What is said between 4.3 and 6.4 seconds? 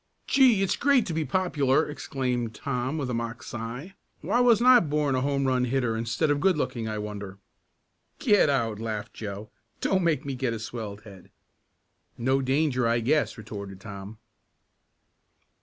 wasn't I born a home run hitter instead of